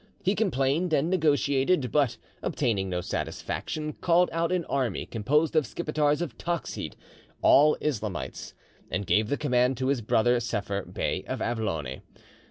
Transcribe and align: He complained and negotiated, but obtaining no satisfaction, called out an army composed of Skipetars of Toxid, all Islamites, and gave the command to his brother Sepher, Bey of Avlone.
He 0.23 0.33
complained 0.33 0.93
and 0.93 1.11
negotiated, 1.11 1.91
but 1.91 2.17
obtaining 2.41 2.89
no 2.89 3.01
satisfaction, 3.01 3.93
called 3.93 4.31
out 4.33 4.51
an 4.51 4.65
army 4.65 5.05
composed 5.05 5.55
of 5.55 5.67
Skipetars 5.67 6.23
of 6.23 6.39
Toxid, 6.39 6.95
all 7.43 7.77
Islamites, 7.79 8.55
and 8.89 9.05
gave 9.05 9.29
the 9.29 9.37
command 9.37 9.77
to 9.77 9.89
his 9.89 10.01
brother 10.01 10.39
Sepher, 10.39 10.91
Bey 10.91 11.23
of 11.27 11.39
Avlone. 11.39 12.01